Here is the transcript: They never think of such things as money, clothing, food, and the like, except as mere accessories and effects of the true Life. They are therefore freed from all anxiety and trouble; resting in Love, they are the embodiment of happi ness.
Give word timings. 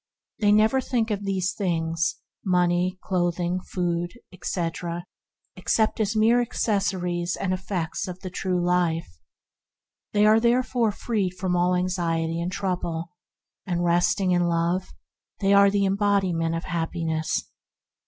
They 0.39 0.51
never 0.51 0.81
think 0.81 1.11
of 1.11 1.19
such 1.19 1.57
things 1.59 2.15
as 2.15 2.15
money, 2.43 2.97
clothing, 3.03 3.59
food, 3.61 4.13
and 4.31 4.41
the 4.41 4.79
like, 4.91 5.03
except 5.55 5.99
as 5.99 6.15
mere 6.15 6.41
accessories 6.41 7.37
and 7.39 7.53
effects 7.53 8.07
of 8.07 8.21
the 8.21 8.31
true 8.31 8.59
Life. 8.65 9.21
They 10.13 10.25
are 10.25 10.39
therefore 10.39 10.91
freed 10.91 11.35
from 11.35 11.55
all 11.55 11.75
anxiety 11.75 12.41
and 12.41 12.51
trouble; 12.51 13.11
resting 13.67 14.31
in 14.31 14.47
Love, 14.47 14.87
they 15.39 15.53
are 15.53 15.69
the 15.69 15.85
embodiment 15.85 16.55
of 16.55 16.63
happi 16.63 17.05
ness. 17.05 17.43